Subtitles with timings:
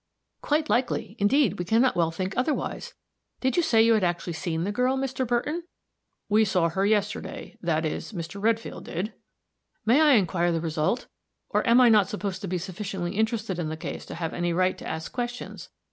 [0.41, 1.15] "Quite likely.
[1.19, 2.95] Indeed, we can not well think otherwise.
[3.39, 5.27] Did you say you had actually seen the girl, Mr.
[5.27, 5.61] Burton?"
[6.27, 8.41] "We saw her yesterday that is, Mr.
[8.41, 9.13] Redfield did."
[9.85, 11.05] "May I inquire the result?
[11.49, 14.53] or am I not supposed to be sufficiently interested in the case to have any
[14.53, 15.69] right to ask questions?